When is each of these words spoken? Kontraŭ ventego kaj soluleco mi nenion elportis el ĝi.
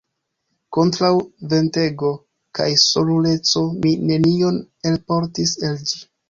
Kontraŭ 0.75 1.09
ventego 1.51 2.09
kaj 2.61 2.67
soluleco 2.85 3.63
mi 3.85 3.93
nenion 4.13 4.59
elportis 4.93 5.55
el 5.71 5.79
ĝi. 5.93 6.03